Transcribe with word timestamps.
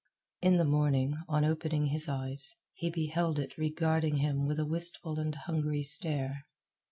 In 0.41 0.57
the 0.57 0.63
morning, 0.65 1.13
on 1.27 1.45
opening 1.45 1.85
his 1.85 2.09
eyes, 2.09 2.55
he 2.73 2.89
beheld 2.89 3.37
it 3.37 3.55
regarding 3.55 4.15
him 4.15 4.47
with 4.47 4.57
a 4.57 4.65
wistful 4.65 5.19
and 5.19 5.35
hungry 5.35 5.83
stare. 5.83 6.47